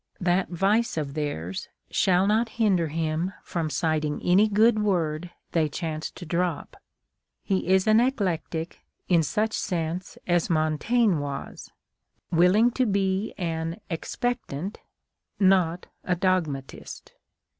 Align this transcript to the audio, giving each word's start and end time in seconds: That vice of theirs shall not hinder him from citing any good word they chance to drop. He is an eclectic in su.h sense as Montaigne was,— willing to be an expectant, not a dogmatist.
That 0.19 0.49
vice 0.49 0.97
of 0.97 1.13
theirs 1.13 1.69
shall 1.91 2.25
not 2.25 2.49
hinder 2.57 2.87
him 2.87 3.33
from 3.43 3.69
citing 3.69 4.19
any 4.23 4.47
good 4.47 4.79
word 4.81 5.29
they 5.51 5.69
chance 5.69 6.09
to 6.09 6.25
drop. 6.25 6.75
He 7.43 7.67
is 7.67 7.85
an 7.85 7.99
eclectic 7.99 8.79
in 9.09 9.21
su.h 9.21 9.53
sense 9.53 10.17
as 10.25 10.49
Montaigne 10.49 11.17
was,— 11.17 11.69
willing 12.31 12.71
to 12.71 12.87
be 12.87 13.35
an 13.37 13.79
expectant, 13.91 14.79
not 15.39 15.85
a 16.03 16.15
dogmatist. 16.15 17.13